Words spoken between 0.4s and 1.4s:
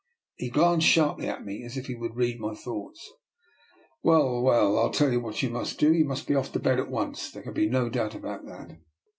glanced sharply